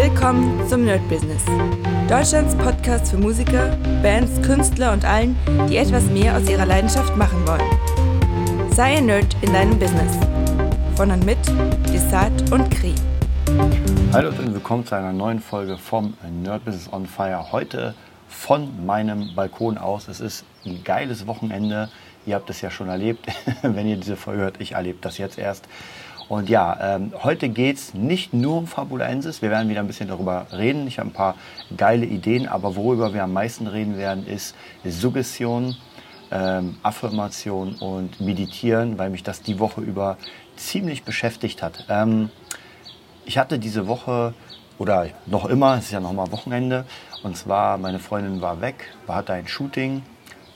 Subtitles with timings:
[0.00, 1.42] Willkommen zum Nerd Business.
[2.08, 5.36] Deutschlands Podcast für Musiker, Bands, Künstler und allen,
[5.68, 8.70] die etwas mehr aus ihrer Leidenschaft machen wollen.
[8.70, 10.16] Sei ein Nerd in deinem Business.
[10.94, 11.38] Von und mit
[11.92, 12.94] Desart und Kri.
[14.12, 17.50] Hallo und willkommen zu einer neuen Folge vom Nerd Business on Fire.
[17.50, 17.96] Heute
[18.28, 20.06] von meinem Balkon aus.
[20.06, 21.88] Es ist ein geiles Wochenende.
[22.24, 23.26] Ihr habt es ja schon erlebt,
[23.62, 24.60] wenn ihr diese Folge hört.
[24.60, 25.66] Ich erlebe das jetzt erst.
[26.28, 29.40] Und ja, ähm, heute geht es nicht nur um Fabulensis.
[29.40, 30.86] Wir werden wieder ein bisschen darüber reden.
[30.86, 31.36] Ich habe ein paar
[31.74, 35.74] geile Ideen, aber worüber wir am meisten reden werden, ist Suggestion,
[36.30, 40.18] ähm, Affirmation und Meditieren, weil mich das die Woche über
[40.56, 41.86] ziemlich beschäftigt hat.
[41.88, 42.28] Ähm,
[43.24, 44.34] ich hatte diese Woche
[44.78, 46.84] oder noch immer, es ist ja noch mal Wochenende,
[47.22, 50.02] und zwar meine Freundin war weg, hatte ein Shooting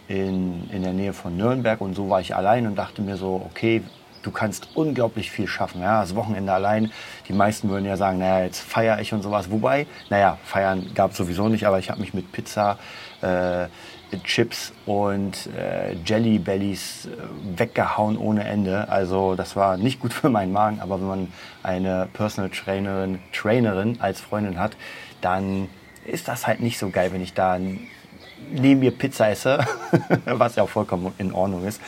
[0.09, 3.43] in, in der Nähe von Nürnberg und so war ich allein und dachte mir so,
[3.51, 3.83] okay,
[4.23, 5.81] du kannst unglaublich viel schaffen.
[5.81, 6.91] Ja, das Wochenende allein.
[7.29, 9.51] Die meisten würden ja sagen, naja, jetzt feiere ich und sowas.
[9.51, 12.79] Wobei, naja, feiern gab es sowieso nicht, aber ich habe mich mit Pizza,
[13.21, 13.67] äh,
[14.25, 18.89] Chips und äh, Jelly Bellies äh, weggehauen ohne Ende.
[18.89, 24.01] Also das war nicht gut für meinen Magen, aber wenn man eine Personal Trainerin, Trainerin
[24.01, 24.77] als Freundin hat,
[25.21, 25.69] dann
[26.05, 27.59] ist das halt nicht so geil, wenn ich da
[28.51, 29.61] neben mir Pizza esse,
[30.25, 31.81] was ja auch vollkommen in Ordnung ist.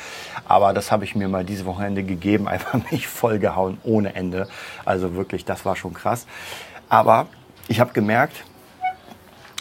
[0.47, 4.49] Aber das habe ich mir mal dieses Wochenende gegeben, einfach mich vollgehauen ohne Ende.
[4.85, 6.27] Also wirklich, das war schon krass.
[6.89, 7.27] Aber
[7.69, 8.45] ich habe gemerkt,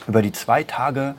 [0.08, 1.16] über die zwei Tage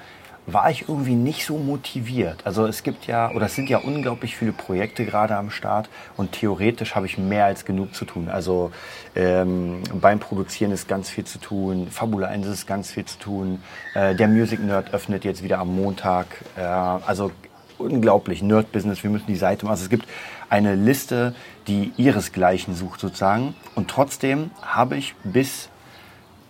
[0.47, 2.47] war ich irgendwie nicht so motiviert.
[2.47, 6.33] Also es gibt ja, oder es sind ja unglaublich viele Projekte gerade am Start und
[6.33, 8.29] theoretisch habe ich mehr als genug zu tun.
[8.29, 8.71] Also
[9.17, 13.63] ähm, beim Produzieren ist ganz viel zu tun, Fabula 1 ist ganz viel zu tun,
[13.95, 16.27] äh, der Music Nerd öffnet jetzt wieder am Montag.
[16.57, 17.31] Äh, also
[17.79, 19.73] unglaublich, Nerd Business, wir müssen die Seite machen.
[19.73, 20.07] Also es gibt
[20.49, 21.35] eine Liste,
[21.67, 23.55] die ihresgleichen sucht sozusagen.
[23.75, 25.69] Und trotzdem habe ich bis,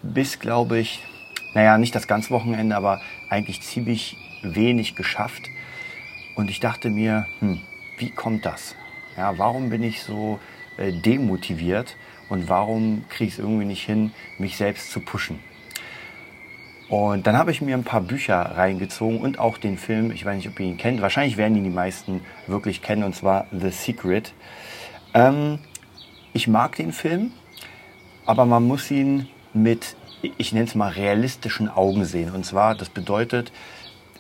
[0.03, 1.03] bis glaube ich,
[1.55, 5.43] naja, nicht das ganze Wochenende, aber eigentlich ziemlich wenig geschafft.
[6.37, 7.61] Und ich dachte mir, hm,
[7.99, 8.75] wie kommt das?
[9.17, 10.41] Ja, warum bin ich so
[10.77, 11.97] äh, demotiviert
[12.29, 15.39] und warum kriege ich es irgendwie nicht hin, mich selbst zu pushen?
[16.89, 20.37] Und dann habe ich mir ein paar Bücher reingezogen und auch den Film, ich weiß
[20.37, 23.71] nicht, ob ihr ihn kennt, wahrscheinlich werden ihn die meisten wirklich kennen, und zwar The
[23.71, 24.35] Secret.
[25.15, 25.59] Ähm,
[26.33, 27.33] ich mag den Film,
[28.27, 29.97] aber man muss ihn mit
[30.39, 32.31] ich nenne es mal realistischen Augen sehen.
[32.31, 33.53] Und zwar, das bedeutet,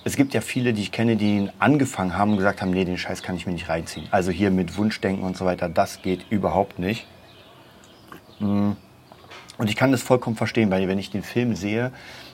[0.05, 2.99] es gibt ja viele, die ich kenne, die angefangen haben und gesagt haben, nee, den
[2.99, 4.07] Scheiß kann ich mir nicht reinziehen.
[4.11, 7.07] Also hier mit Wunschdenken und so weiter, das geht überhaupt nicht.
[8.39, 8.73] Mm.
[9.59, 11.93] Und ich kann das vollkommen verstehen, weil wenn ich den Film sehe,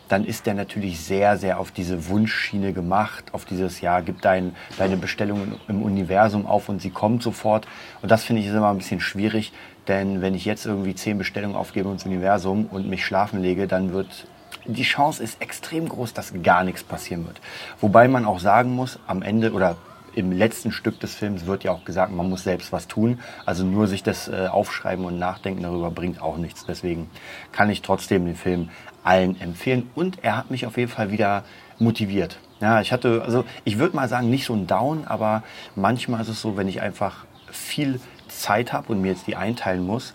[0.08, 4.56] dann ist der natürlich sehr, sehr auf diese Wunschschiene gemacht, auf dieses, ja, gib dein,
[4.76, 7.68] deine Bestellung im Universum auf und sie kommt sofort.
[8.02, 9.52] Und das finde ich ist immer ein bisschen schwierig,
[9.86, 13.92] denn wenn ich jetzt irgendwie zehn Bestellungen aufgebe ins Universum und mich schlafen lege, dann
[13.92, 14.26] wird
[14.66, 17.40] die Chance ist extrem groß, dass gar nichts passieren wird.
[17.80, 19.76] Wobei man auch sagen muss, am Ende oder
[20.14, 23.18] im letzten Stück des Films wird ja auch gesagt, man muss selbst was tun.
[23.46, 26.64] Also nur sich das äh, Aufschreiben und Nachdenken darüber bringt auch nichts.
[26.66, 27.10] Deswegen
[27.52, 28.70] kann ich trotzdem den Film
[29.04, 29.88] allen empfehlen.
[29.94, 31.44] Und er hat mich auf jeden Fall wieder
[31.78, 32.38] motiviert.
[32.60, 35.42] Ja, ich hatte, also ich würde mal sagen, nicht so ein Down, aber
[35.76, 39.84] manchmal ist es so, wenn ich einfach viel Zeit habe und mir jetzt die einteilen
[39.84, 40.14] muss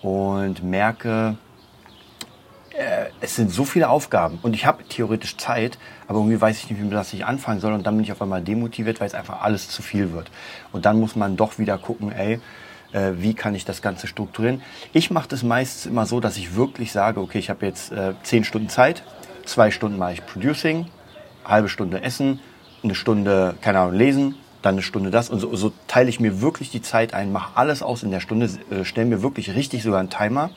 [0.00, 1.36] und merke,
[2.74, 6.70] äh, es sind so viele Aufgaben und ich habe theoretisch Zeit, aber irgendwie weiß ich
[6.70, 9.14] nicht, wie das ich anfangen soll und dann bin ich auf einmal demotiviert, weil es
[9.14, 10.30] einfach alles zu viel wird.
[10.72, 12.40] Und dann muss man doch wieder gucken, ey,
[12.92, 14.62] äh, wie kann ich das Ganze strukturieren.
[14.92, 18.14] Ich mache das meistens immer so, dass ich wirklich sage, okay, ich habe jetzt äh,
[18.22, 19.02] zehn Stunden Zeit,
[19.44, 20.86] zwei Stunden mache ich Producing,
[21.44, 22.40] halbe Stunde Essen,
[22.82, 25.30] eine Stunde, keine Ahnung, lesen, dann eine Stunde das.
[25.30, 28.20] Und so, so teile ich mir wirklich die Zeit ein, mache alles aus in der
[28.20, 30.50] Stunde, äh, stelle mir wirklich richtig sogar einen Timer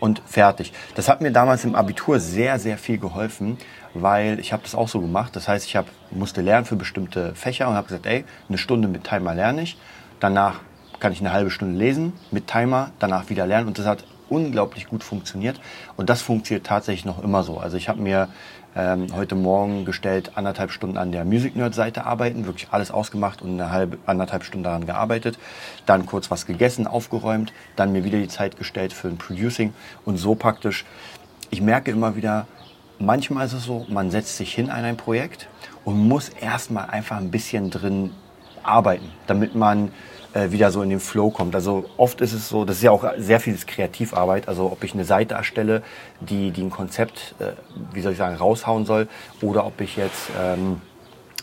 [0.00, 0.72] und fertig.
[0.94, 3.58] Das hat mir damals im Abitur sehr, sehr viel geholfen,
[3.94, 5.34] weil ich habe das auch so gemacht.
[5.36, 8.88] Das heißt, ich hab, musste lernen für bestimmte Fächer und habe gesagt, ey, eine Stunde
[8.88, 9.76] mit Timer lerne ich.
[10.20, 10.60] Danach
[11.00, 13.68] kann ich eine halbe Stunde lesen mit Timer, danach wieder lernen.
[13.68, 15.60] Und das hat unglaublich gut funktioniert.
[15.96, 17.58] Und das funktioniert tatsächlich noch immer so.
[17.58, 18.28] Also ich habe mir
[18.76, 23.40] ähm, heute Morgen gestellt, anderthalb Stunden an der Music Nerd Seite arbeiten, wirklich alles ausgemacht
[23.40, 25.38] und eine halbe, anderthalb Stunden daran gearbeitet,
[25.86, 29.72] dann kurz was gegessen, aufgeräumt, dann mir wieder die Zeit gestellt für ein Producing
[30.04, 30.84] und so praktisch.
[31.50, 32.46] Ich merke immer wieder,
[32.98, 35.48] manchmal ist es so, man setzt sich hin an ein Projekt
[35.84, 38.10] und muss erstmal einfach ein bisschen drin
[38.62, 39.90] arbeiten, damit man
[40.34, 41.54] äh, wieder so in den Flow kommt.
[41.54, 44.94] Also oft ist es so, das ist ja auch sehr vieles Kreativarbeit, also ob ich
[44.94, 45.82] eine Seite erstelle,
[46.20, 47.52] die, die ein Konzept, äh,
[47.92, 49.08] wie soll ich sagen, raushauen soll,
[49.40, 50.80] oder ob ich jetzt ähm,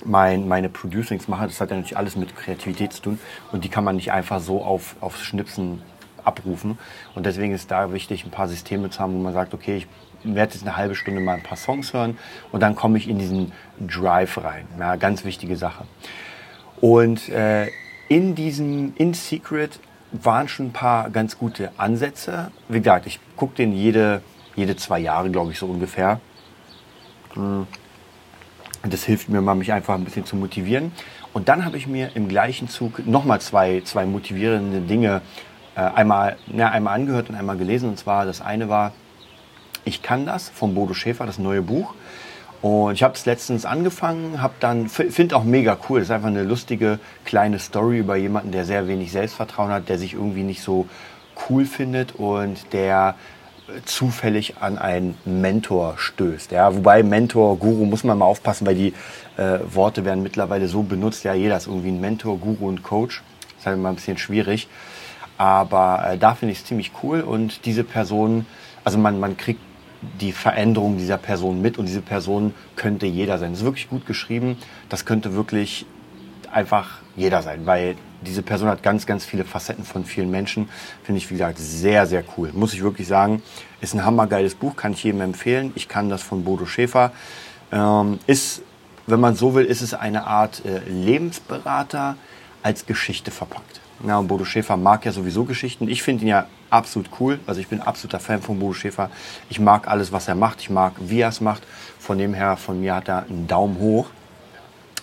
[0.06, 3.19] mein, meine Producings mache, das hat ja natürlich alles mit Kreativität zu tun
[3.51, 5.81] und die kann man nicht einfach so auf, aufs Schnipsen
[6.24, 6.77] abrufen.
[7.15, 9.88] Und deswegen ist da wichtig, ein paar Systeme zu haben, wo man sagt, okay, ich
[10.24, 12.18] werde jetzt eine halbe Stunde mal ein paar Songs hören
[12.51, 14.65] und dann komme ich in diesen Drive rein.
[14.80, 15.83] Ja, ganz wichtige Sache.
[16.80, 17.68] Und äh,
[18.10, 19.80] in diesem In Secret
[20.12, 22.52] waren schon ein paar ganz gute Ansätze.
[22.70, 24.22] Wie gesagt, ich gucke den jede,
[24.56, 26.20] jede zwei Jahre, glaube ich, so ungefähr.
[27.34, 27.68] Hm.
[28.84, 30.92] Das hilft mir mal, mich einfach ein bisschen zu motivieren.
[31.32, 35.22] Und dann habe ich mir im gleichen Zug nochmal zwei, zwei motivierende Dinge
[35.76, 37.90] äh, einmal, ja, einmal angehört und einmal gelesen.
[37.90, 38.94] Und zwar das eine war
[39.86, 41.96] Ich kann das von Bodo Schäfer, das neue Buch.
[42.63, 46.00] Und ich habe es letztens angefangen, habe dann finde auch mega cool.
[46.00, 49.98] Das ist einfach eine lustige kleine Story über jemanden, der sehr wenig Selbstvertrauen hat, der
[49.98, 50.88] sich irgendwie nicht so
[51.50, 53.15] cool findet und der
[53.83, 56.54] zufällig an einen Mentor stößt.
[56.54, 58.94] Ja, wobei Mentor, Guru muss man mal aufpassen, weil die
[59.36, 61.25] äh, Worte werden mittlerweile so benutzt.
[61.25, 63.24] Ja, jeder ist irgendwie ein Mentor, Guru und Coach.
[63.42, 64.69] Das ist halt immer ein bisschen schwierig.
[65.38, 68.45] Aber äh, da finde ich es ziemlich cool und diese Person,
[68.86, 69.59] also man, man kriegt
[70.20, 73.52] die Veränderung dieser Person mit und diese Person könnte jeder sein.
[73.52, 74.58] Das ist wirklich gut geschrieben.
[74.90, 75.86] Das könnte wirklich
[76.52, 80.70] einfach jeder sein, weil diese Person hat ganz, ganz viele Facetten von vielen Menschen.
[81.04, 82.52] Finde ich, wie gesagt, sehr, sehr cool.
[82.54, 83.42] Muss ich wirklich sagen.
[83.82, 85.72] Ist ein hammergeiles Buch, kann ich jedem empfehlen.
[85.76, 87.12] Ich kann das von Bodo Schäfer.
[87.72, 88.62] Ähm, ist,
[89.08, 92.16] wenn man so will, ist es eine Art äh, Lebensberater
[92.62, 93.82] als Geschichte verpackt.
[94.08, 95.88] Ja, und Bodo Schäfer mag ja sowieso Geschichten.
[95.90, 97.40] Ich finde ihn ja absolut cool.
[97.48, 99.10] Also ich bin absoluter Fan von Bodo Schäfer.
[99.50, 100.62] Ich mag alles, was er macht.
[100.62, 101.64] Ich mag, wie er es macht.
[102.00, 104.08] Von dem her, von mir hat er einen Daumen hoch.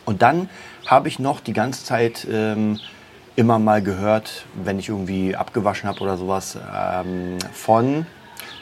[0.05, 0.49] Und dann
[0.87, 2.79] habe ich noch die ganze Zeit ähm,
[3.37, 8.07] immer mal gehört, wenn ich irgendwie abgewaschen habe oder sowas, ähm, von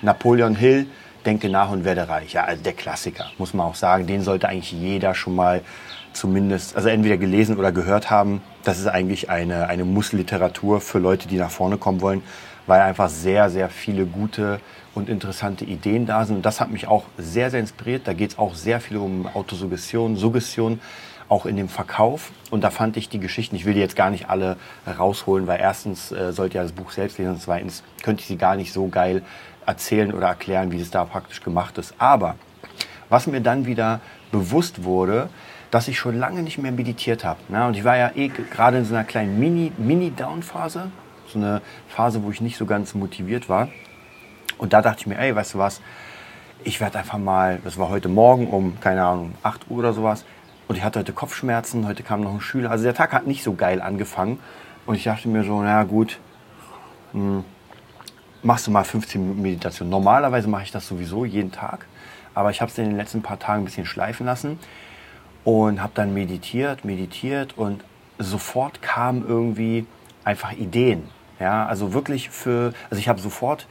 [0.03, 0.87] Napoleon Hill,
[1.27, 2.33] Denke nach und werde reich.
[2.35, 4.07] Ja, also der Klassiker, muss man auch sagen.
[4.07, 5.63] Den sollte eigentlich jeder schon mal
[6.13, 8.41] zumindest, also entweder gelesen oder gehört haben.
[8.63, 12.23] Das ist eigentlich eine, eine Mussliteratur für Leute, die nach vorne kommen wollen,
[12.69, 14.61] weil einfach sehr, sehr viele gute
[14.95, 16.37] und interessante Ideen da sind.
[16.37, 18.07] Und das hat mich auch sehr, sehr inspiriert.
[18.07, 20.81] Da geht es auch sehr viel um Autosuggestion, Suggestion
[21.29, 22.31] auch in dem Verkauf.
[22.51, 24.57] Und da fand ich die Geschichten, ich will die jetzt gar nicht alle
[24.87, 28.37] rausholen, weil erstens äh, sollte ja das Buch selbst lesen und zweitens könnte ich sie
[28.37, 29.23] gar nicht so geil
[29.67, 31.95] erzählen oder erklären, wie es da praktisch gemacht ist.
[31.99, 32.37] Aber
[33.09, 34.01] was mir dann wieder
[34.31, 35.29] bewusst wurde,
[35.71, 37.41] dass ich schon lange nicht mehr meditiert habe.
[37.49, 37.67] Ne?
[37.67, 40.91] Und ich war ja eh gerade in so einer kleinen Mini-Down-Phase, Mini
[41.29, 43.69] so eine Phase, wo ich nicht so ganz motiviert war.
[44.59, 45.81] Und da dachte ich mir, ey, weißt du was,
[46.65, 50.25] ich werde einfach mal, das war heute Morgen um, keine Ahnung, 8 Uhr oder sowas,
[50.69, 52.71] und ich hatte heute Kopfschmerzen, heute kam noch ein Schüler.
[52.71, 54.39] Also der Tag hat nicht so geil angefangen.
[54.85, 56.19] Und ich dachte mir so, na gut,
[57.15, 57.45] mh, hm,
[58.43, 59.89] machst du mal 15 Minuten Meditation.
[59.89, 61.87] Normalerweise mache ich das sowieso jeden Tag.
[62.35, 64.59] Aber ich habe es in den letzten paar Tagen ein bisschen schleifen lassen.
[65.43, 67.57] Und habe dann meditiert, meditiert.
[67.57, 67.83] Und
[68.19, 69.87] sofort kamen irgendwie
[70.23, 71.09] einfach Ideen.
[71.41, 73.67] Ja, also wirklich für, also ich habe sofort,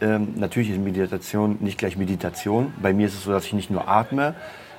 [0.00, 2.72] ähm, natürlich ist Meditation nicht gleich Meditation.
[2.80, 4.34] Bei mir ist es so, dass ich nicht nur atme,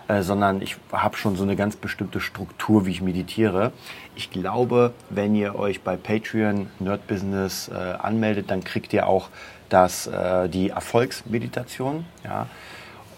[0.07, 3.71] äh, sondern ich habe schon so eine ganz bestimmte Struktur, wie ich meditiere.
[4.15, 9.29] Ich glaube, wenn ihr euch bei Patreon Nerd Business äh, anmeldet, dann kriegt ihr auch
[9.69, 12.05] das, äh, die Erfolgsmeditation.
[12.23, 12.47] Ja?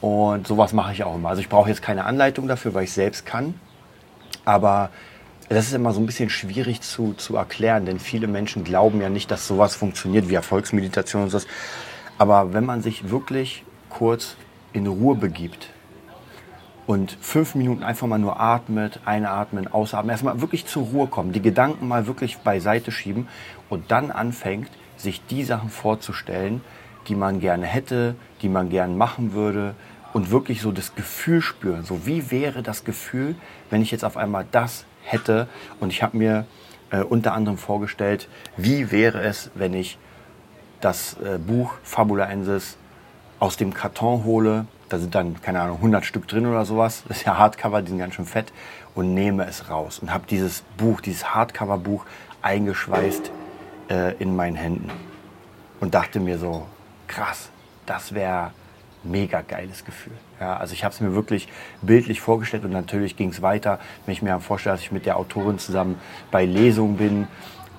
[0.02, 1.30] Und sowas mache ich auch immer.
[1.30, 3.54] Also ich brauche jetzt keine Anleitung dafür, weil ich selbst kann.
[4.46, 4.90] Aber
[5.50, 9.10] das ist immer so ein bisschen schwierig zu, zu erklären, denn viele Menschen glauben ja
[9.10, 11.48] nicht, dass sowas funktioniert wie Erfolgsmeditation und sowas.
[12.18, 14.36] Aber wenn man sich wirklich kurz
[14.72, 15.70] in Ruhe begibt,
[16.86, 21.42] und fünf Minuten einfach mal nur atmet, einatmen, ausatmen, erstmal wirklich zur Ruhe kommen, die
[21.42, 23.28] Gedanken mal wirklich beiseite schieben
[23.70, 26.62] und dann anfängt, sich die Sachen vorzustellen,
[27.08, 29.76] die man gerne hätte, die man gerne machen würde
[30.14, 31.84] und wirklich so das Gefühl spüren.
[31.84, 33.36] So wie wäre das Gefühl,
[33.70, 35.48] wenn ich jetzt auf einmal das hätte
[35.80, 36.46] und ich habe mir
[36.92, 39.98] äh, unter anderem vorgestellt, wie wäre es, wenn ich
[40.82, 42.78] das äh, Buch Fabula Ensis
[43.40, 47.04] aus dem Karton hole, da sind dann, keine Ahnung, 100 Stück drin oder sowas.
[47.08, 48.54] Das ist ja Hardcover, die sind ganz schön fett.
[48.94, 52.06] Und nehme es raus und habe dieses Buch, dieses Hardcover-Buch
[52.44, 53.32] eingeschweißt
[53.90, 54.92] äh, in meinen Händen.
[55.80, 56.68] Und dachte mir so,
[57.08, 57.50] krass,
[57.88, 58.52] das wäre
[59.04, 60.14] mega geiles Gefühl.
[60.40, 61.48] Ja, also ich habe es mir wirklich
[61.82, 65.18] bildlich vorgestellt und natürlich ging es weiter, wenn ich mir vorstelle, dass ich mit der
[65.18, 66.00] Autorin zusammen
[66.32, 67.28] bei Lesungen bin.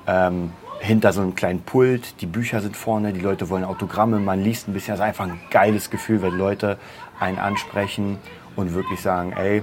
[0.07, 4.43] Ähm, hinter so einem kleinen Pult, die Bücher sind vorne, die Leute wollen Autogramme, man
[4.43, 4.93] liest ein bisschen.
[4.93, 6.79] Das ist einfach ein geiles Gefühl, wenn Leute
[7.19, 8.19] einen ansprechen
[8.55, 9.63] und wirklich sagen, ey,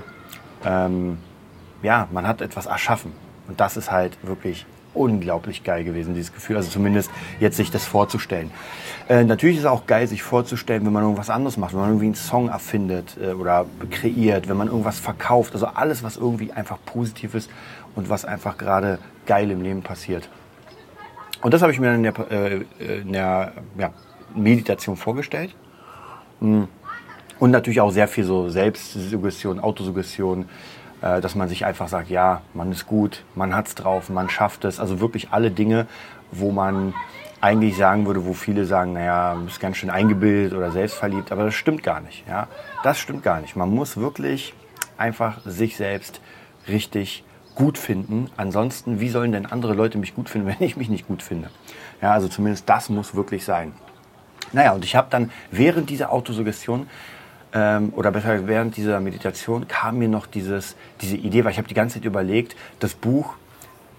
[0.66, 1.20] ähm,
[1.84, 3.12] ja, man hat etwas erschaffen.
[3.48, 6.58] Und das ist halt wirklich unglaublich geil gewesen, dieses Gefühl.
[6.58, 8.52] Also zumindest jetzt sich das vorzustellen.
[9.10, 11.90] Äh, natürlich ist es auch geil, sich vorzustellen, wenn man irgendwas anderes macht, wenn man
[11.90, 15.54] irgendwie einen Song erfindet äh, oder kreiert, wenn man irgendwas verkauft.
[15.54, 17.50] Also alles, was irgendwie einfach positiv ist
[17.96, 20.30] und was einfach gerade geil im Leben passiert.
[21.42, 23.92] Und das habe ich mir in der, äh, in der ja,
[24.36, 25.56] Meditation vorgestellt.
[26.40, 26.68] Hm.
[27.40, 30.48] Und natürlich auch sehr viel so Selbstsuggestion, Autosuggestion,
[31.02, 34.66] äh, dass man sich einfach sagt, ja, man ist gut, man hat's drauf, man schafft
[34.66, 34.80] es.
[34.80, 35.88] Also wirklich alle Dinge,
[36.32, 36.94] wo man
[37.42, 41.46] eigentlich sagen würde, wo viele sagen, naja, du bist ganz schön eingebildet oder selbstverliebt, aber
[41.46, 42.28] das stimmt gar nicht.
[42.28, 42.48] Ja?
[42.84, 43.56] Das stimmt gar nicht.
[43.56, 44.54] Man muss wirklich
[44.98, 46.22] einfach sich selbst
[46.68, 47.24] richtig
[47.56, 48.30] gut finden.
[48.38, 51.50] Ansonsten, wie sollen denn andere Leute mich gut finden, wenn ich mich nicht gut finde?
[52.02, 53.74] Ja, also zumindest das muss wirklich sein.
[54.54, 56.88] Naja, und ich habe dann während dieser Autosuggestion
[57.54, 61.68] ähm, oder besser während dieser Meditation kam mir noch dieses, diese Idee, weil ich habe
[61.68, 63.36] die ganze Zeit überlegt, das Buch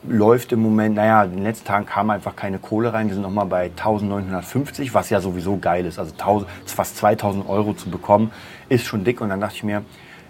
[0.05, 3.07] läuft im Moment, naja, in den letzten Tagen kam einfach keine Kohle rein.
[3.07, 5.99] Wir sind nochmal bei 1950, was ja sowieso geil ist.
[5.99, 8.33] Also 1000, fast 2000 Euro zu bekommen,
[8.69, 9.21] ist schon dick.
[9.21, 9.85] Und dann dachte ich mir,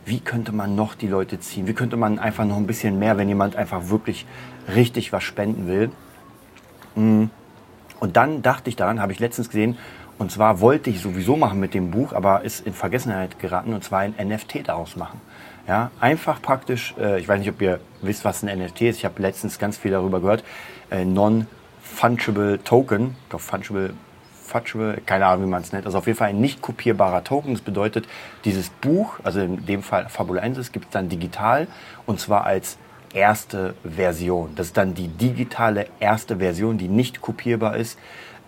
[0.05, 1.67] wie könnte man noch die Leute ziehen?
[1.67, 4.26] Wie könnte man einfach noch ein bisschen mehr, wenn jemand einfach wirklich
[4.75, 5.91] richtig was spenden will?
[6.97, 7.31] Mm.
[8.00, 9.79] Und dann dachte ich daran, habe ich letztens gesehen,
[10.23, 13.83] und zwar wollte ich sowieso machen mit dem Buch, aber ist in Vergessenheit geraten, und
[13.83, 15.21] zwar ein NFT daraus machen.
[15.67, 18.99] Ja, einfach praktisch, äh, ich weiß nicht, ob ihr wisst, was ein NFT ist.
[18.99, 20.45] Ich habe letztens ganz viel darüber gehört.
[20.93, 23.95] Äh, Non-Fungible Token, doch Fungible,
[24.45, 25.87] Fungible, keine Ahnung, wie man es nennt.
[25.87, 27.55] Also auf jeden Fall ein nicht kopierbarer Token.
[27.55, 28.07] Das bedeutet,
[28.45, 31.67] dieses Buch, also in dem Fall Fabulensis, gibt es dann digital
[32.07, 32.79] und zwar als
[33.14, 34.50] erste Version.
[34.57, 37.99] Das ist dann die digitale erste Version, die nicht kopierbar ist.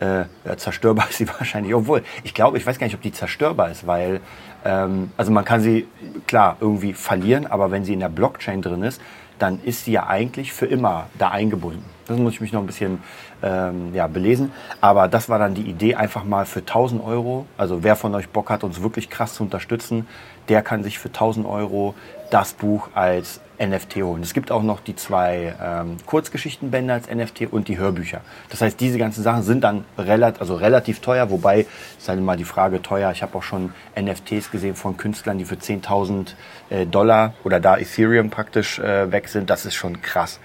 [0.00, 0.24] Äh,
[0.56, 3.86] zerstörbar ist sie wahrscheinlich, obwohl ich glaube, ich weiß gar nicht, ob die zerstörbar ist,
[3.86, 4.20] weil
[4.64, 5.86] ähm, also man kann sie
[6.26, 9.00] klar irgendwie verlieren, aber wenn sie in der Blockchain drin ist,
[9.38, 11.84] dann ist sie ja eigentlich für immer da eingebunden.
[12.06, 13.02] Das muss ich mich noch ein bisschen
[13.42, 14.52] ähm, ja, belesen.
[14.80, 18.28] Aber das war dann die Idee, einfach mal für 1000 Euro, also wer von euch
[18.28, 20.06] Bock hat, uns wirklich krass zu unterstützen,
[20.48, 21.94] der kann sich für 1000 Euro
[22.30, 24.22] das Buch als NFT holen.
[24.22, 28.20] Es gibt auch noch die zwei ähm, Kurzgeschichtenbände als NFT und die Hörbücher.
[28.50, 31.66] Das heißt, diese ganzen Sachen sind dann relativ, also relativ teuer, wobei
[31.98, 33.10] ist halt immer die Frage teuer.
[33.12, 36.34] Ich habe auch schon NFTs gesehen von Künstlern, die für 10.000
[36.70, 39.50] äh, Dollar oder da Ethereum praktisch äh, weg sind.
[39.50, 40.40] Das ist schon krass.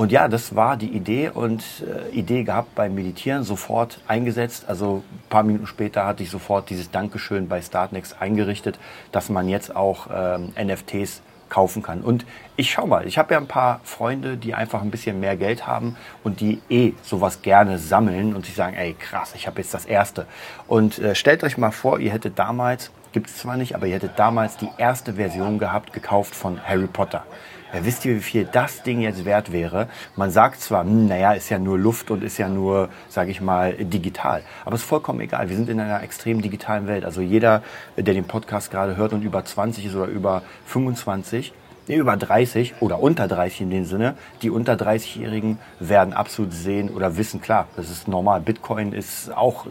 [0.00, 4.64] Und ja, das war die Idee und äh, Idee gehabt beim Meditieren, sofort eingesetzt.
[4.66, 8.78] Also ein paar Minuten später hatte ich sofort dieses Dankeschön bei Startnext eingerichtet,
[9.12, 12.00] dass man jetzt auch ähm, NFTs kaufen kann.
[12.00, 12.24] Und
[12.56, 15.66] ich schau mal, ich habe ja ein paar Freunde, die einfach ein bisschen mehr Geld
[15.66, 19.74] haben und die eh sowas gerne sammeln und sich sagen, ey krass, ich habe jetzt
[19.74, 20.26] das erste.
[20.66, 23.96] Und äh, stellt euch mal vor, ihr hättet damals, gibt es zwar nicht, aber ihr
[23.96, 27.24] hättet damals die erste Version gehabt, gekauft von Harry Potter.
[27.72, 29.88] Ja, wisst ihr, wie viel das Ding jetzt wert wäre?
[30.16, 33.40] Man sagt zwar, hm, naja, ist ja nur Luft und ist ja nur, sage ich
[33.40, 34.42] mal, digital.
[34.64, 35.48] Aber es ist vollkommen egal.
[35.48, 37.04] Wir sind in einer extrem digitalen Welt.
[37.04, 37.62] Also jeder,
[37.96, 41.52] der den Podcast gerade hört und über 20 ist oder über 25,
[41.86, 46.90] nee, über 30 oder unter 30 in dem Sinne, die unter 30-Jährigen werden absolut sehen
[46.90, 48.40] oder wissen, klar, das ist normal.
[48.40, 49.66] Bitcoin ist auch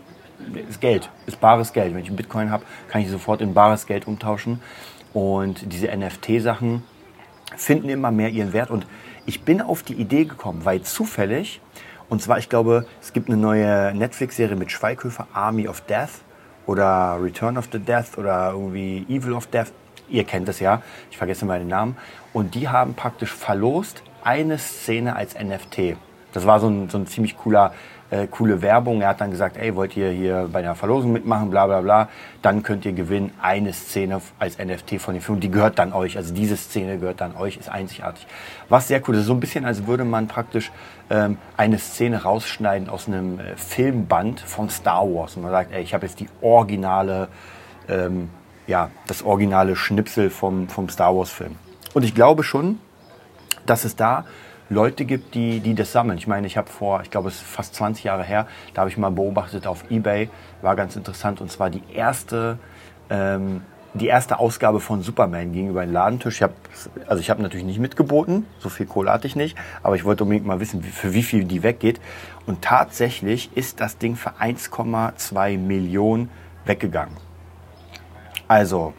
[0.69, 1.93] ist Geld, ist bares Geld.
[1.93, 4.61] Wenn ich einen Bitcoin habe, kann ich sofort in bares Geld umtauschen.
[5.11, 6.83] Und diese NFT-Sachen,
[7.55, 8.71] finden immer mehr ihren Wert.
[8.71, 8.85] Und
[9.25, 11.61] ich bin auf die Idee gekommen, weil zufällig,
[12.09, 16.21] und zwar, ich glaube, es gibt eine neue Netflix-Serie mit Schweighöfer, Army of Death
[16.65, 19.71] oder Return of the Death oder irgendwie Evil of Death.
[20.09, 21.97] Ihr kennt es ja, ich vergesse mal den Namen.
[22.33, 25.97] Und die haben praktisch verlost eine Szene als NFT.
[26.33, 27.73] Das war so ein, so ein ziemlich cooler
[28.11, 29.01] äh, coole Werbung.
[29.01, 32.09] Er hat dann gesagt, ey, wollt ihr hier bei der Verlosung mitmachen, bla bla bla.
[32.41, 35.39] Dann könnt ihr gewinnen eine Szene als NFT von dem Film.
[35.39, 36.17] Die gehört dann euch.
[36.17, 38.25] Also diese Szene gehört dann euch, ist einzigartig.
[38.67, 39.25] Was sehr cool ist.
[39.25, 40.71] So ein bisschen, als würde man praktisch
[41.09, 45.35] ähm, eine Szene rausschneiden aus einem äh, Filmband von Star Wars.
[45.35, 47.27] Und man sagt, ey, ich habe jetzt die originale,
[47.87, 48.29] ähm,
[48.67, 51.55] ja, das originale Schnipsel vom, vom Star Wars Film.
[51.93, 52.79] Und ich glaube schon,
[53.65, 54.25] dass es da
[54.69, 56.17] Leute gibt, die, die das sammeln.
[56.17, 58.89] Ich meine, ich habe vor, ich glaube, es ist fast 20 Jahre her, da habe
[58.89, 60.29] ich mal beobachtet auf Ebay,
[60.61, 62.59] war ganz interessant, und zwar die erste,
[63.09, 63.61] ähm,
[63.95, 66.35] die erste Ausgabe von Superman gegenüber den Ladentisch.
[66.35, 66.53] Ich hab,
[67.07, 70.23] also ich habe natürlich nicht mitgeboten, so viel Kohle hatte ich nicht, aber ich wollte
[70.23, 71.99] unbedingt mal wissen, für wie viel die weggeht.
[72.45, 76.29] Und tatsächlich ist das Ding für 1,2 Millionen
[76.65, 77.15] weggegangen.
[78.47, 78.93] Also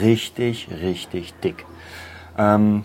[0.00, 1.66] richtig, richtig dick.
[2.38, 2.84] Ähm,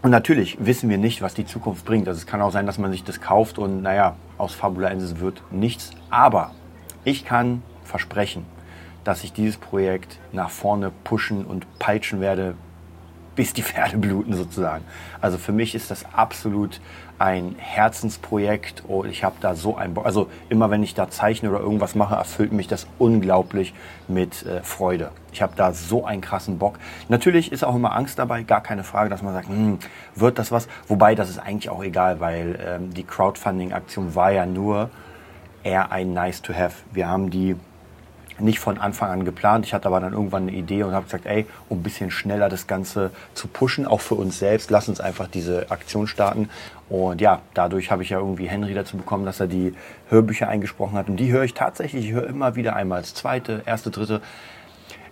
[0.00, 2.06] und natürlich wissen wir nicht, was die Zukunft bringt.
[2.06, 5.18] Also es kann auch sein, dass man sich das kauft und naja, aus Fabula Ensis
[5.18, 5.90] wird nichts.
[6.08, 6.52] Aber
[7.04, 8.46] ich kann versprechen,
[9.02, 12.54] dass ich dieses Projekt nach vorne pushen und peitschen werde,
[13.38, 14.84] bis die Pferde bluten sozusagen.
[15.20, 16.80] Also für mich ist das absolut
[17.20, 20.06] ein Herzensprojekt und ich habe da so ein Bock.
[20.06, 23.74] Also immer wenn ich da zeichne oder irgendwas mache, erfüllt mich das unglaublich
[24.08, 25.12] mit äh, Freude.
[25.32, 26.80] Ich habe da so einen krassen Bock.
[27.08, 29.78] Natürlich ist auch immer Angst dabei, gar keine Frage, dass man sagt, hm,
[30.16, 30.66] wird das was?
[30.88, 34.90] Wobei das ist eigentlich auch egal, weil ähm, die Crowdfunding-Aktion war ja nur
[35.62, 36.74] eher ein Nice to Have.
[36.92, 37.54] Wir haben die
[38.40, 39.64] nicht von Anfang an geplant.
[39.66, 42.48] Ich hatte aber dann irgendwann eine Idee und habe gesagt, ey, um ein bisschen schneller
[42.48, 46.48] das Ganze zu pushen, auch für uns selbst, lass uns einfach diese Aktion starten.
[46.88, 49.74] Und ja, dadurch habe ich ja irgendwie Henry dazu bekommen, dass er die
[50.08, 51.08] Hörbücher eingesprochen hat.
[51.08, 54.22] Und die höre ich tatsächlich, ich höre immer wieder einmal als zweite, erste, dritte.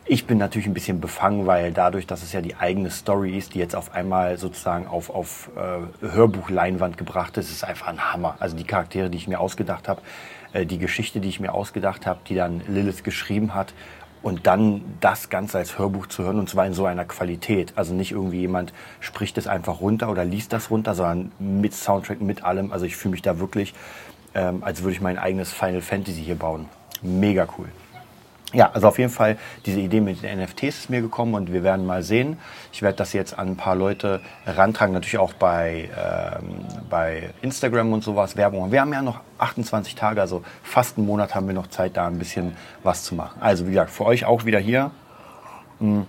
[0.08, 3.54] Ich bin natürlich ein bisschen befangen, weil dadurch, dass es ja die eigene Story ist,
[3.54, 8.36] die jetzt auf einmal sozusagen auf, auf äh, Hörbuchleinwand gebracht ist, ist einfach ein Hammer.
[8.38, 10.00] Also die Charaktere, die ich mir ausgedacht habe,
[10.56, 13.74] äh, die Geschichte, die ich mir ausgedacht habe, die dann Lilith geschrieben hat,
[14.22, 17.74] und dann das Ganze als Hörbuch zu hören und zwar in so einer Qualität.
[17.76, 22.20] Also nicht irgendwie jemand spricht es einfach runter oder liest das runter, sondern mit Soundtrack,
[22.20, 22.72] mit allem.
[22.72, 23.72] Also ich fühle mich da wirklich,
[24.34, 26.66] ähm, als würde ich mein eigenes Final Fantasy hier bauen.
[27.02, 27.68] Mega cool.
[28.52, 31.64] Ja, also auf jeden Fall diese Idee mit den NFTs ist mir gekommen und wir
[31.64, 32.38] werden mal sehen.
[32.72, 37.92] Ich werde das jetzt an ein paar Leute rantragen, natürlich auch bei, ähm, bei Instagram
[37.92, 38.70] und sowas, Werbung.
[38.70, 42.06] Wir haben ja noch 28 Tage, also fast einen Monat haben wir noch Zeit, da
[42.06, 43.42] ein bisschen was zu machen.
[43.42, 44.92] Also wie gesagt, für euch auch wieder hier.
[45.80, 46.06] Hm,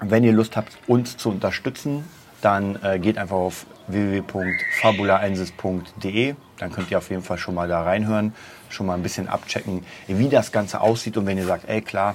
[0.00, 2.04] wenn ihr Lust habt, uns zu unterstützen,
[2.42, 6.34] dann äh, geht einfach auf www.fabulaensis.de.
[6.58, 8.34] Dann könnt ihr auf jeden Fall schon mal da reinhören,
[8.68, 11.16] schon mal ein bisschen abchecken, wie das Ganze aussieht.
[11.16, 12.14] Und wenn ihr sagt, ey klar,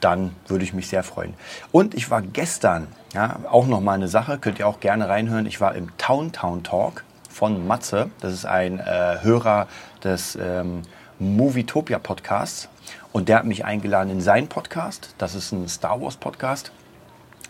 [0.00, 1.34] dann würde ich mich sehr freuen.
[1.72, 5.46] Und ich war gestern, ja, auch noch mal eine Sache, könnt ihr auch gerne reinhören.
[5.46, 8.10] Ich war im Town Town Talk von Matze.
[8.20, 9.66] Das ist ein äh, Hörer
[10.02, 10.82] des ähm,
[11.18, 12.68] Movietopia Podcasts.
[13.12, 15.14] Und der hat mich eingeladen in seinen Podcast.
[15.18, 16.72] Das ist ein Star Wars Podcast.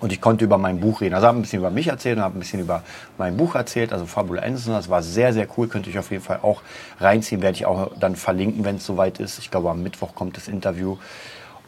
[0.04, 1.14] Und ich konnte über mein Buch reden.
[1.14, 2.82] Also habe ein bisschen über mich erzählt und habe ein bisschen über
[3.16, 4.74] mein Buch erzählt, also Fabula Anderson.
[4.74, 5.66] Das war sehr, sehr cool.
[5.66, 6.60] Könnte ich auf jeden Fall auch
[7.00, 7.40] reinziehen.
[7.40, 9.38] Werde ich auch dann verlinken, wenn es soweit ist.
[9.38, 10.98] Ich glaube, am Mittwoch kommt das Interview.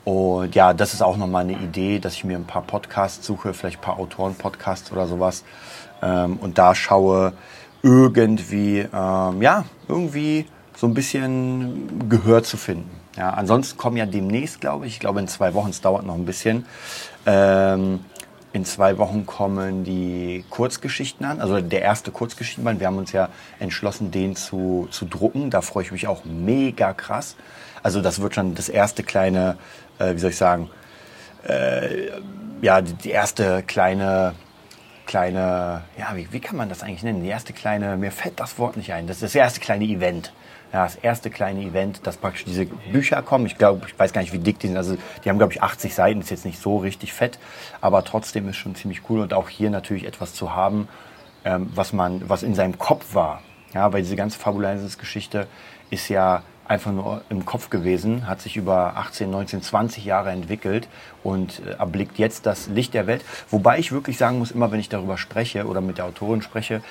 [0.04, 3.54] Und ja, das ist auch nochmal eine Idee, dass ich mir ein paar Podcasts suche,
[3.54, 5.42] vielleicht ein paar Autoren-Podcasts oder sowas.
[6.02, 7.32] Ähm, und da schaue
[7.82, 10.44] irgendwie, ähm, ja, irgendwie
[10.76, 12.90] so ein bisschen Gehör zu finden.
[13.16, 16.16] Ja, ansonsten kommen ja demnächst, glaube ich, ich glaube in zwei Wochen, es dauert noch
[16.16, 16.66] ein bisschen,
[17.24, 18.00] ähm,
[18.56, 22.80] in zwei Wochen kommen die Kurzgeschichten an, also der erste Kurzgeschichtenband.
[22.80, 23.28] Wir haben uns ja
[23.60, 25.50] entschlossen, den zu, zu drucken.
[25.50, 27.36] Da freue ich mich auch mega krass.
[27.82, 29.58] Also das wird schon das erste kleine,
[29.98, 30.70] äh, wie soll ich sagen,
[31.46, 32.08] äh,
[32.62, 34.34] ja, die, erste kleine,
[35.06, 37.22] kleine, ja, wie, wie kann man das eigentlich nennen?
[37.22, 39.06] Die erste kleine, mir fällt das Wort nicht ein.
[39.06, 40.32] Das ist das erste kleine Event
[40.72, 43.46] ja, das erste kleine Event, dass praktisch diese Bücher kommen.
[43.46, 44.76] Ich glaube, ich weiß gar nicht, wie dick die sind.
[44.76, 47.38] Also die haben, glaube ich, 80 Seiten, ist jetzt nicht so richtig fett,
[47.80, 50.88] aber trotzdem ist schon ziemlich cool und auch hier natürlich etwas zu haben,
[51.44, 53.42] ähm, was man, was in seinem Kopf war.
[53.74, 55.46] Ja, weil diese ganze Fabulensis-Geschichte
[55.90, 60.88] ist ja einfach nur im Kopf gewesen, hat sich über 18, 19, 20 Jahre entwickelt
[61.22, 63.24] und äh, erblickt jetzt das Licht der Welt.
[63.50, 66.82] Wobei ich wirklich sagen muss, immer wenn ich darüber spreche oder mit der Autorin spreche,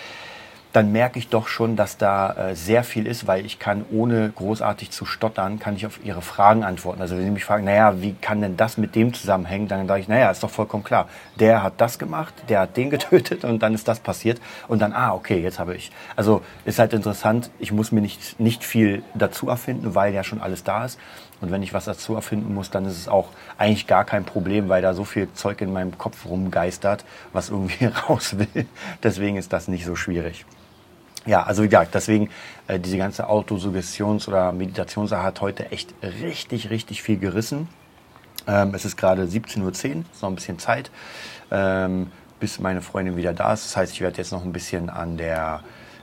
[0.76, 4.30] dann merke ich doch schon, dass da äh, sehr viel ist, weil ich kann, ohne
[4.30, 7.02] großartig zu stottern, kann ich auf Ihre Fragen antworten.
[7.02, 10.02] Also wenn Sie mich fragen, naja, wie kann denn das mit dem zusammenhängen, dann sage
[10.02, 11.08] ich, naja, ist doch vollkommen klar.
[11.40, 14.42] Der hat das gemacht, der hat den getötet und dann ist das passiert.
[14.68, 15.92] Und dann, ah, okay, jetzt habe ich.
[16.18, 20.42] Also ist halt interessant, ich muss mir nicht, nicht viel dazu erfinden, weil ja schon
[20.42, 21.00] alles da ist.
[21.40, 24.68] Und wenn ich was dazu erfinden muss, dann ist es auch eigentlich gar kein Problem,
[24.68, 28.66] weil da so viel Zeug in meinem Kopf rumgeistert, was irgendwie raus will.
[29.04, 30.46] Deswegen ist das nicht so schwierig.
[31.26, 32.30] Ja, also wie gesagt, deswegen
[32.68, 37.68] äh, diese ganze Autosuggestions- oder Meditationssache hat heute echt richtig, richtig viel gerissen.
[38.48, 40.92] Ähm, es ist gerade 17.10 Uhr, ist noch ein bisschen Zeit,
[41.50, 43.66] ähm, bis meine Freundin wieder da ist.
[43.66, 45.62] Das heißt, ich werde jetzt noch ein bisschen an der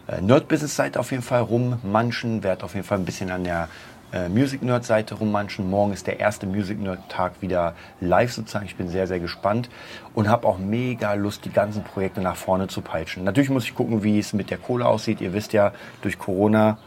[0.08, 3.68] äh, Nerd-Business-Seite auf jeden Fall rummanschen, werde auf jeden Fall ein bisschen an der
[4.12, 5.68] äh, Music Nerd Seite rummanschen.
[5.68, 8.66] Morgen ist der erste Music Nerd Tag wieder live sozusagen.
[8.66, 9.70] Ich bin sehr, sehr gespannt
[10.14, 13.24] und habe auch mega Lust, die ganzen Projekte nach vorne zu peitschen.
[13.24, 15.20] Natürlich muss ich gucken, wie es mit der Kohle aussieht.
[15.20, 15.72] Ihr wisst ja,
[16.02, 16.78] durch Corona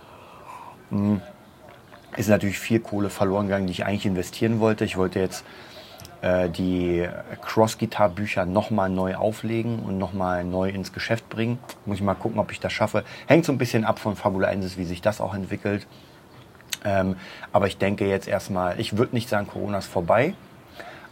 [0.90, 1.22] mh, hm,
[2.18, 4.86] ist natürlich viel Kohle verloren gegangen, die ich eigentlich investieren wollte.
[4.86, 5.44] Ich wollte jetzt
[6.22, 7.08] äh, die
[7.42, 11.60] Cross-Guitar-Bücher nochmal neu auflegen und nochmal neu ins Geschäft bringen.
[11.86, 13.04] Muss ich mal gucken, ob ich das schaffe.
[13.28, 15.88] Hängt so ein bisschen ab von Fabula Ensis, wie sich das auch entwickelt.
[16.86, 17.16] Ähm,
[17.52, 20.34] aber ich denke jetzt erstmal, ich würde nicht sagen, Corona ist vorbei.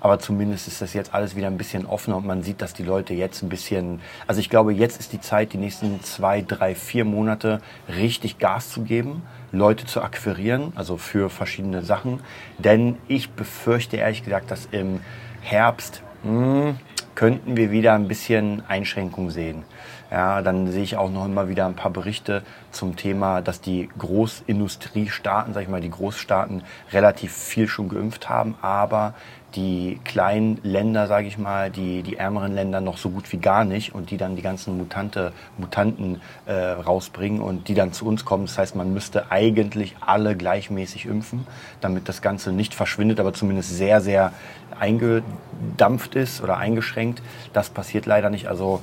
[0.04, 2.84] Aber zumindest ist das jetzt alles wieder ein bisschen offener und man sieht, dass die
[2.84, 6.76] Leute jetzt ein bisschen, also ich glaube, jetzt ist die Zeit, die nächsten zwei, drei,
[6.76, 9.22] vier Monate richtig Gas zu geben,
[9.54, 12.20] Leute zu akquirieren, also für verschiedene Sachen.
[12.58, 15.00] Denn ich befürchte ehrlich gesagt, dass im
[15.40, 16.80] Herbst mh, hm,
[17.16, 19.64] könnten wir wieder ein bisschen Einschränkungen sehen.
[20.14, 23.90] Ja, dann sehe ich auch noch immer wieder ein paar Berichte zum Thema, dass die
[23.98, 29.16] Großindustriestaaten, sag ich mal, die Großstaaten relativ viel schon geimpft haben, aber
[29.56, 33.66] die kleinen Länder, sage ich mal, die, die ärmeren Länder noch so gut wie gar
[33.66, 38.24] nicht und die dann die ganzen Mutante, Mutanten äh, rausbringen und die dann zu uns
[38.24, 38.46] kommen.
[38.46, 41.48] Das heißt, man müsste eigentlich alle gleichmäßig impfen,
[41.82, 44.32] damit das Ganze nicht verschwindet, aber zumindest sehr, sehr
[44.80, 47.24] eingedampft ist oder eingeschränkt.
[47.52, 48.48] Das passiert leider nicht.
[48.48, 48.80] Also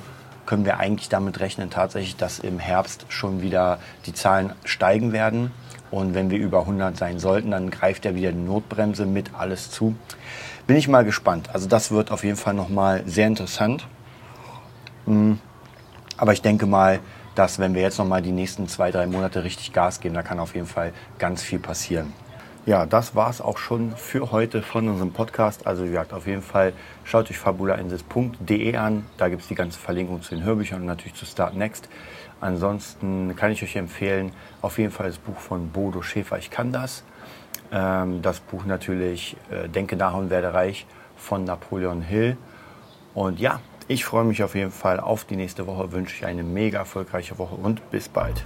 [0.51, 5.51] können wir eigentlich damit rechnen, tatsächlich, dass im Herbst schon wieder die Zahlen steigen werden.
[5.91, 9.71] Und wenn wir über 100 sein sollten, dann greift ja wieder die Notbremse mit alles
[9.71, 9.95] zu.
[10.67, 11.51] Bin ich mal gespannt.
[11.53, 13.87] Also das wird auf jeden Fall nochmal sehr interessant.
[15.05, 15.39] Hm.
[16.17, 16.99] Aber ich denke mal,
[17.33, 20.41] dass wenn wir jetzt nochmal die nächsten zwei, drei Monate richtig Gas geben, da kann
[20.41, 22.11] auf jeden Fall ganz viel passieren.
[22.67, 25.65] Ja, das war es auch schon für heute von unserem Podcast.
[25.65, 29.03] Also wie gesagt, auf jeden Fall schaut euch fabulainsis.de an.
[29.17, 31.89] Da gibt es die ganze Verlinkung zu den Hörbüchern und natürlich zu Start Next.
[32.39, 36.71] Ansonsten kann ich euch empfehlen, auf jeden Fall das Buch von Bodo Schäfer, Ich kann
[36.71, 37.03] das.
[37.71, 40.85] Ähm, das Buch natürlich äh, Denke nach und werde reich
[41.17, 42.37] von Napoleon Hill.
[43.15, 46.43] Und ja, ich freue mich auf jeden Fall auf die nächste Woche, wünsche ich eine
[46.43, 48.45] mega erfolgreiche Woche und bis bald.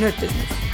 [0.00, 0.69] Nerd Business.